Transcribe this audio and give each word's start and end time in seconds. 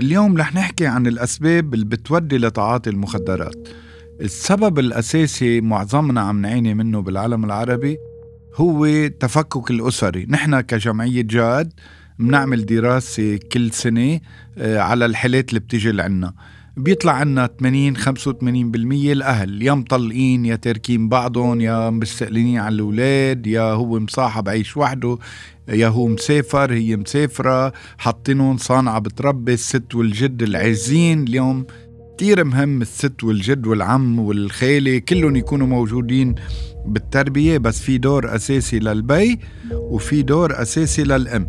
اليوم 0.00 0.36
رح 0.36 0.54
نحكي 0.54 0.86
عن 0.86 1.06
الأسباب 1.06 1.74
اللي 1.74 1.84
بتودي 1.84 2.38
لتعاطي 2.38 2.90
المخدرات. 2.90 3.68
السبب 4.20 4.78
الأساسي 4.78 5.60
معظمنا 5.60 6.20
عم 6.20 6.40
نعاني 6.42 6.74
منه 6.74 7.02
بالعالم 7.02 7.44
العربي 7.44 7.98
هو 8.54 9.06
تفكك 9.06 9.70
الأسري. 9.70 10.26
نحن 10.28 10.60
كجمعية 10.60 11.22
جاد 11.22 11.72
بنعمل 12.18 12.66
دراسة 12.66 13.38
كل 13.52 13.70
سنة 13.72 14.20
آه، 14.58 14.78
على 14.78 15.06
الحالات 15.06 15.48
اللي 15.48 15.60
بتيجي 15.60 15.92
لعنا. 15.92 16.34
بيطلع 16.78 17.12
عنا 17.12 17.50
80 17.60 17.96
85% 17.96 19.12
الأهل. 19.12 19.62
يا 19.62 19.72
مطلقين 19.72 20.46
يا 20.46 20.56
تاركين 20.56 21.08
بعضهم 21.08 21.60
يا 21.60 21.90
مستقلين 21.90 22.58
عن 22.58 22.72
الأولاد 22.72 23.46
يا 23.46 23.62
هو 23.62 23.98
مصاحب 24.00 24.48
عيش 24.48 24.76
وحده 24.76 25.18
يا 25.68 25.88
هو 25.88 26.06
مسافر 26.08 26.72
هي 26.72 26.96
مسافرة. 26.96 27.72
حاطينهم 27.98 28.56
صانعة 28.56 28.98
بتربي 28.98 29.54
الست 29.54 29.94
والجد 29.94 30.42
العزين 30.42 31.22
اليوم 31.22 31.66
كتير 32.16 32.44
مهم 32.44 32.82
الست 32.82 33.24
والجد 33.24 33.66
والعم 33.66 34.18
والخالة 34.18 34.98
كلهم 34.98 35.36
يكونوا 35.36 35.66
موجودين 35.66 36.34
بالتربية. 36.86 37.58
بس 37.58 37.80
في 37.80 37.98
دور 37.98 38.34
أساسي 38.34 38.78
للبي 38.78 39.38
وفي 39.72 40.22
دور 40.22 40.62
أساسي 40.62 41.02
للأم. 41.02 41.48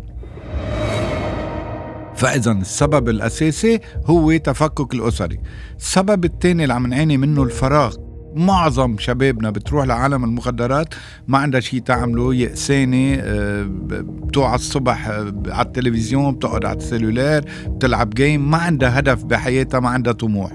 فإذا 2.20 2.52
السبب 2.52 3.08
الأساسي 3.08 3.80
هو 4.06 4.36
تفكك 4.36 4.94
الأسري. 4.94 5.40
السبب 5.78 6.24
الثاني 6.24 6.62
اللي 6.62 6.74
عم 6.74 6.86
نعاني 6.86 7.16
منه 7.16 7.42
الفراغ. 7.42 7.94
معظم 8.34 8.98
شبابنا 8.98 9.50
بتروح 9.50 9.86
لعالم 9.86 10.24
المخدرات 10.24 10.94
ما 11.28 11.38
عندها 11.38 11.60
شيء 11.60 11.80
تعمله 11.80 12.34
يأسانة 12.34 13.14
آه، 13.20 13.66
بتوع 13.68 14.54
الصبح 14.54 15.08
آه، 15.08 15.32
على 15.46 15.66
التلفزيون 15.66 16.34
بتقعد 16.34 16.64
على 16.64 16.76
السلولار 16.78 17.44
بتلعب 17.66 18.10
جيم 18.10 18.50
ما 18.50 18.56
عندها 18.56 18.98
هدف 18.98 19.24
بحياتها 19.24 19.80
ما 19.80 19.88
عندها 19.88 20.12
طموح. 20.12 20.52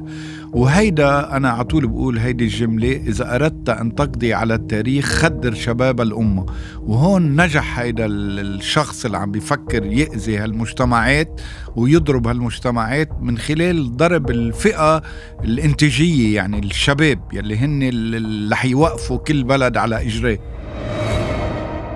وهيدا 0.55 1.37
أنا 1.37 1.49
على 1.49 1.63
طول 1.63 1.87
بقول 1.87 2.17
هيدي 2.17 2.43
الجملة 2.43 2.91
إذا 2.91 3.35
أردت 3.35 3.69
أن 3.69 3.95
تقضي 3.95 4.33
على 4.33 4.53
التاريخ 4.55 5.05
خدر 5.05 5.53
شباب 5.53 6.01
الأمة. 6.01 6.45
وهون 6.81 7.41
نجح 7.41 7.79
هيدا 7.79 8.05
الشخص 8.05 9.05
اللي 9.05 9.17
عم 9.17 9.31
بيفكر 9.31 9.85
يأذي 9.85 10.37
هالمجتمعات 10.37 11.41
ويضرب 11.75 12.27
هالمجتمعات 12.27 13.09
من 13.21 13.37
خلال 13.37 13.97
ضرب 13.97 14.29
الفئة 14.29 15.01
الإنتاجية 15.43 16.35
يعني 16.35 16.59
الشباب 16.59 17.19
يلي 17.33 17.57
هن 17.57 17.83
اللي 17.83 18.55
حيوقفوا 18.55 19.17
كل 19.17 19.43
بلد 19.43 19.77
على 19.77 20.07
إجراه. 20.07 20.37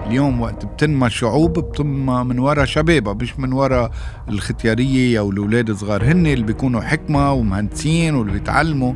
اليوم 0.09 0.41
وقت 0.41 0.65
بتنمى 0.65 1.09
شعوب 1.09 1.59
بتنمى 1.59 2.23
من 2.23 2.39
وراء 2.39 2.65
شبابها 2.65 3.13
مش 3.13 3.39
من 3.39 3.53
وراء 3.53 3.91
الختيارية 4.29 5.19
أو 5.19 5.29
الأولاد 5.31 5.69
الصغار. 5.69 6.03
هن 6.03 6.27
اللي 6.27 6.43
بيكونوا 6.45 6.81
حكمة 6.81 7.33
ومهندسين 7.33 8.15
واللي 8.15 8.33
بيتعلموا. 8.33 8.93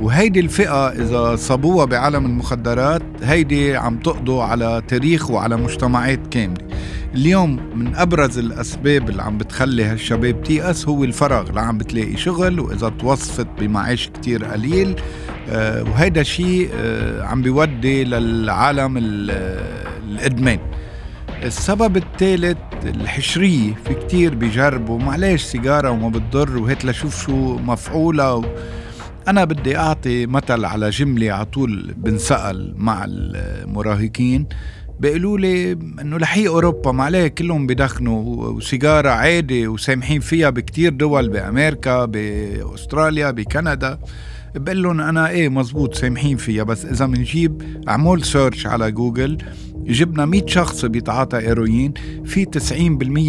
وهيدي 0.00 0.40
الفئة 0.40 0.88
إذا 0.88 1.36
صابوها 1.36 1.84
بعالم 1.84 2.26
المخدرات 2.26 3.02
هيدي 3.22 3.76
عم 3.76 3.98
تقضوا 3.98 4.42
على 4.42 4.82
تاريخ 4.88 5.30
وعلى 5.30 5.56
مجتمعات 5.56 6.26
كاملة. 6.30 6.64
اليوم 7.14 7.60
من 7.74 7.94
أبرز 7.96 8.38
الأسباب 8.38 9.08
اللي 9.08 9.22
عم 9.22 9.38
بتخلي 9.38 9.84
هالشباب 9.84 10.42
تيأس 10.42 10.88
هو 10.88 11.04
الفراغ. 11.04 11.52
لا 11.52 11.60
عم 11.60 11.78
بتلاقي 11.78 12.16
شغل 12.16 12.60
وإذا 12.60 12.88
توصفت 12.88 13.46
بمعاش 13.58 14.08
كتير 14.08 14.44
قليل. 14.44 15.00
آه 15.48 15.82
وهيدا 15.82 16.22
شيء 16.22 16.70
آه 16.74 17.22
عم 17.22 17.42
بيودي 17.42 18.04
للعالم 18.04 18.98
الإدمان. 20.08 20.58
السبب 21.42 21.96
الثالث 21.96 22.58
الحشرية 22.84 23.74
في 23.84 23.94
كتير 23.94 24.34
بيجربوا 24.34 24.98
معلش 24.98 25.42
سيجارة 25.42 25.90
وما 25.90 26.08
بتضر 26.08 26.56
وهيك 26.58 26.84
لشوف 26.84 27.22
شو 27.26 27.58
مفعولة. 27.58 28.34
و... 28.34 28.44
أنا 29.28 29.44
بدي 29.44 29.76
أعطي 29.76 30.26
مثل 30.26 30.64
على 30.64 30.90
جملة 30.90 31.32
على 31.32 31.44
طول 31.44 31.94
بنسأل 31.96 32.74
مع 32.76 33.04
المراهقين. 33.08 34.46
بيقولوا 35.02 35.38
لي 35.38 35.72
إنه 35.72 36.18
لحي 36.18 36.48
أوروبا 36.48 36.92
ما 36.92 37.04
عليه 37.04 37.26
كلهم 37.28 37.66
بدخنوا 37.66 38.46
وسيجارة 38.48 39.08
عادي 39.10 39.68
وسامحين 39.68 40.20
فيها 40.20 40.50
بكتير 40.50 40.92
دول 40.92 41.28
بأمريكا 41.28 42.04
بأستراليا 42.04 43.30
بكندا. 43.30 43.98
بقول 44.54 44.82
لهم 44.82 45.00
أنا 45.00 45.28
إيه 45.28 45.48
مزبوط 45.48 45.94
سامحين 45.94 46.36
فيها 46.36 46.62
بس 46.62 46.84
إذا 46.84 47.06
بنجيب 47.06 47.62
اعمل 47.88 48.24
search 48.24 48.66
على 48.66 48.92
جوجل 48.92 49.38
جبنا 49.86 50.26
100 50.26 50.46
شخص 50.46 50.84
بيتعاطى 50.84 51.36
هيروين 51.36 51.94
في 52.24 52.44
90% 52.44 52.82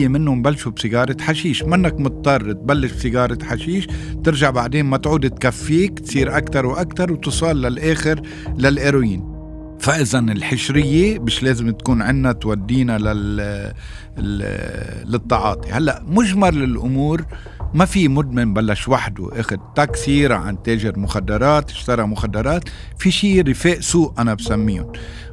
منهم 0.09 0.41
بلشوا 0.41 0.71
بسيجارة 0.71 1.17
حشيش. 1.21 1.63
منك 1.63 1.99
مضطر 1.99 2.51
تبلش 2.51 2.91
بسيجارة 2.91 3.37
حشيش 3.43 3.87
ترجع 4.23 4.49
بعدين 4.49 4.85
ما 4.85 4.97
تعود 4.97 5.29
تكفيك 5.29 5.99
تصير 5.99 6.37
أكتر 6.37 6.65
وأكتر 6.65 7.11
وتصل 7.11 7.61
للآخر 7.61 8.21
للهيروين 8.57 9.32
فاذا 9.83 10.19
الحشرية 10.19 11.19
مش 11.19 11.43
لازم 11.43 11.71
تكون 11.71 12.01
عندنا 12.01 12.31
تودينا 12.31 12.97
لل 12.97 13.73
للتعاطي. 15.05 15.71
هلأ 15.71 16.03
مجمل 16.07 16.63
الأمور 16.63 17.25
ما 17.73 17.85
في 17.85 18.07
مدمن 18.07 18.53
بلش 18.53 18.87
وحده. 18.87 19.29
اخذ 19.39 19.57
تاكسي 19.75 20.27
راح 20.27 20.41
عند 20.41 20.57
تاجر 20.57 20.99
مخدرات 20.99 21.71
اشترى 21.71 22.03
مخدرات 22.03 22.63
في 22.97 23.11
شيء 23.11 23.47
رفاق 23.49 23.79
سوق 23.79 24.19
أنا 24.19 24.33
بسميهم. 24.33 24.91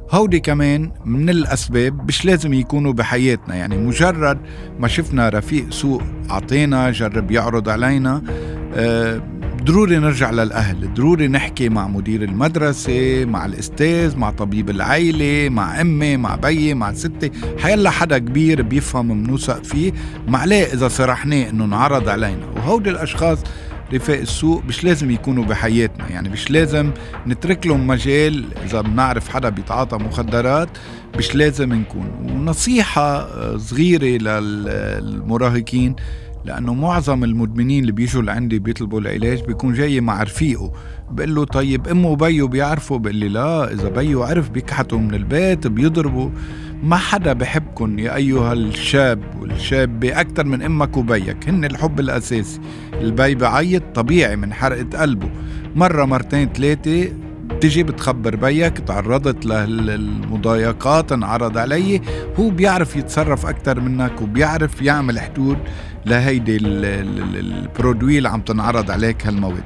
هودي 0.09 0.39
كمان 0.39 0.91
من 1.05 1.29
الأسباب 1.29 2.07
مش 2.07 2.25
لازم 2.25 2.53
يكونوا 2.53 2.93
بحياتنا. 2.93 3.55
يعني 3.55 3.77
مجرد 3.77 4.37
ما 4.79 4.87
شفنا 4.87 5.29
رفيق 5.29 5.69
سوق 5.69 6.01
عطينا 6.29 6.91
جرب 6.91 7.31
يعرض 7.31 7.69
علينا 7.69 8.23
أه 8.75 9.21
ضروري 9.63 9.97
نرجع 9.97 10.31
للأهل. 10.31 10.93
ضروري 10.93 11.27
نحكي 11.27 11.69
مع 11.69 11.87
مدير 11.87 12.23
المدرسة 12.23 13.25
مع 13.25 13.45
الأستاذ 13.45 14.17
مع 14.17 14.31
طبيب 14.31 14.69
العيلة 14.69 15.49
مع 15.49 15.81
أمي 15.81 16.17
مع 16.17 16.35
بيي 16.35 16.73
مع 16.73 16.93
ستي. 16.93 17.31
حيلا 17.59 17.89
حدا 17.89 18.17
كبير 18.17 18.61
بيفهم 18.61 19.07
منوثق 19.07 19.63
فيه. 19.63 19.93
معليه 20.27 20.63
إذا 20.63 20.87
صرحناه 20.87 21.49
إنه 21.49 21.65
انعرض 21.65 22.09
علينا. 22.09 22.45
وهودي 22.55 22.89
الأشخاص 22.89 23.39
رفاق 23.93 24.19
السوق 24.19 24.63
مش 24.65 24.83
لازم 24.83 25.11
يكونوا 25.11 25.45
بحياتنا. 25.45 26.09
يعني 26.09 26.29
مش 26.29 26.51
لازم 26.51 26.91
نترك 27.27 27.67
لهم 27.67 27.87
مجال. 27.87 28.45
إذا 28.65 28.81
بنعرف 28.81 29.29
حدا 29.29 29.49
بيتعاطى 29.49 29.97
مخدرات 29.97 30.69
مش 31.17 31.35
لازم 31.35 31.73
نكون. 31.73 32.07
ونصيحة 32.23 33.27
صغيرة 33.57 34.19
للمراهقين 34.19 35.95
لأنه 36.45 36.73
معظم 36.73 37.23
المدمنين 37.23 37.81
اللي 37.81 37.91
بيجوا 37.91 38.21
لعندي 38.21 38.59
بيطلبوا 38.59 38.99
العلاج 38.99 39.43
بيكون 39.45 39.73
جاي 39.73 40.01
مع 40.01 40.23
رفيقه. 40.23 40.71
بقول 41.11 41.35
له 41.35 41.45
طيب 41.45 41.87
أمه 41.87 42.09
وبيه 42.09 42.43
بيعرفوا؟ 42.43 42.97
بقول 42.97 43.15
لي 43.15 43.29
لا 43.29 43.73
إذا 43.73 43.89
بيه 43.89 44.23
عرف 44.25 44.49
بيكحتوا 44.49 44.99
من 44.99 45.13
البيت 45.13 45.67
بيضربوا. 45.67 46.29
ما 46.83 46.95
حدا 46.95 47.33
بحبكم 47.33 47.99
يا 47.99 48.15
أيها 48.15 48.53
الشاب 48.53 49.23
والشابه 49.39 50.21
أكثر 50.21 50.45
من 50.45 50.61
أمك 50.61 50.97
وبيك. 50.97 51.49
هن 51.49 51.65
الحب 51.65 51.99
الأساسي. 51.99 52.59
البي 52.93 53.35
بعيط 53.35 53.83
طبيعي 53.95 54.35
من 54.35 54.53
حرقة 54.53 55.01
قلبه. 55.01 55.29
مرة 55.75 56.05
مرتين 56.05 56.49
ثلاثة 56.53 57.11
بتجي 57.61 57.83
بتخبر 57.83 58.35
بيك 58.35 58.77
تعرضت 58.77 59.45
للمضايقات 59.45 61.11
انعرض 61.11 61.57
علي. 61.57 62.01
هو 62.39 62.49
بيعرف 62.49 62.95
يتصرف 62.95 63.45
أكثر 63.45 63.79
منك 63.79 64.21
وبيعرف 64.21 64.81
يعمل 64.81 65.19
حدود 65.19 65.57
لهيدي 66.05 66.57
ال 66.57 66.75
produits 66.75 68.17
اللي 68.17 68.29
عم 68.29 68.41
تنعرض 68.41 68.91
عليك 68.91 69.27
هالمواد 69.27 69.63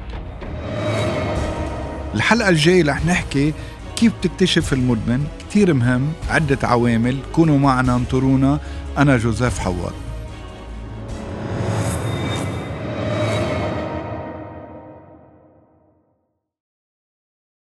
الحلقة 2.15 2.49
الجاية 2.49 2.85
رح 2.85 3.05
نحكي 3.05 3.53
كيف 3.95 4.13
تكتشف 4.21 4.73
المدمن. 4.73 5.23
كتير 5.49 5.73
مهم 5.73 6.07
عدة 6.29 6.59
عوامل. 6.63 7.17
كونوا 7.33 7.59
معنا 7.59 7.95
انطرونا. 7.95 8.59
أنا 8.97 9.17
جوزيف 9.17 9.59
حواد 9.59 9.93